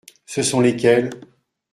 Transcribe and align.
Ce 0.25 0.41
sont 0.41 0.61
lesquels? 0.61 1.11